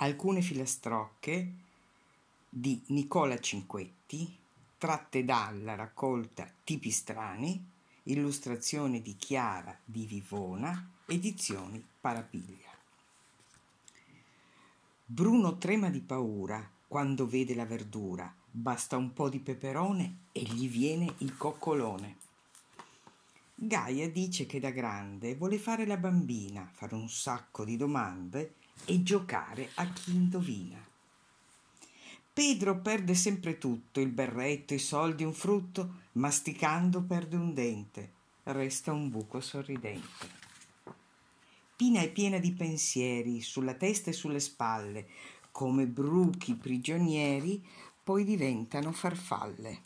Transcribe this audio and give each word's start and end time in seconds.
alcune 0.00 0.42
filastrocche 0.42 1.52
di 2.48 2.80
Nicola 2.86 3.38
Cinquetti, 3.38 4.36
tratte 4.78 5.24
dalla 5.24 5.74
raccolta 5.74 6.48
Tipi 6.62 6.90
strani, 6.90 7.64
illustrazione 8.04 9.02
di 9.02 9.16
Chiara 9.16 9.76
di 9.84 10.06
Vivona, 10.06 10.88
edizioni 11.06 11.84
Parapiglia. 12.00 12.70
Bruno 15.04 15.58
trema 15.58 15.90
di 15.90 16.00
paura 16.00 16.70
quando 16.86 17.26
vede 17.26 17.54
la 17.56 17.66
verdura, 17.66 18.32
basta 18.48 18.96
un 18.96 19.12
po' 19.12 19.28
di 19.28 19.40
peperone 19.40 20.26
e 20.30 20.42
gli 20.42 20.68
viene 20.68 21.12
il 21.18 21.36
coccolone. 21.36 22.16
Gaia 23.56 24.08
dice 24.08 24.46
che 24.46 24.60
da 24.60 24.70
grande 24.70 25.34
vuole 25.34 25.58
fare 25.58 25.86
la 25.86 25.96
bambina, 25.96 26.70
fare 26.72 26.94
un 26.94 27.08
sacco 27.08 27.64
di 27.64 27.76
domande 27.76 28.54
e 28.84 29.02
giocare 29.02 29.70
a 29.74 29.86
chi 29.92 30.12
indovina. 30.12 30.84
Pedro 32.32 32.78
perde 32.78 33.14
sempre 33.14 33.58
tutto, 33.58 34.00
il 34.00 34.10
berretto, 34.10 34.72
i 34.72 34.78
soldi, 34.78 35.24
un 35.24 35.32
frutto, 35.32 36.02
masticando 36.12 37.02
perde 37.02 37.36
un 37.36 37.52
dente, 37.52 38.12
resta 38.44 38.92
un 38.92 39.10
buco 39.10 39.40
sorridente. 39.40 40.36
Pina 41.74 42.00
è 42.00 42.10
piena 42.10 42.38
di 42.38 42.52
pensieri, 42.52 43.40
sulla 43.40 43.74
testa 43.74 44.10
e 44.10 44.12
sulle 44.12 44.40
spalle, 44.40 45.08
come 45.50 45.86
bruchi 45.86 46.54
prigionieri, 46.54 47.64
poi 48.04 48.24
diventano 48.24 48.92
farfalle. 48.92 49.80